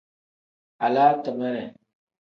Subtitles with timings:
[0.85, 1.63] Alaa timere.